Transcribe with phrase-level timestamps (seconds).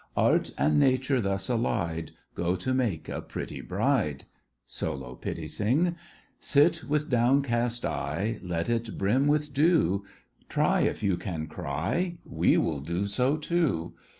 [0.17, 4.25] Art and nature, thus allied, Go to make a pretty bride.
[4.65, 5.95] SOLO—PITTI SING.
[6.39, 10.03] Sit with downcast eye Let it brim with dew—
[10.49, 13.93] Try if you can cry— We will do so, too.